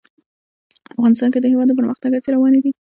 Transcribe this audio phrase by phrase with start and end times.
[0.93, 2.69] افغانستان کې د هوا د پرمختګ هڅې روانې دي.